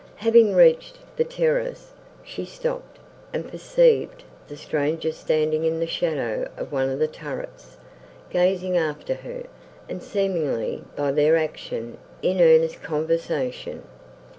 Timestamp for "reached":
0.55-0.97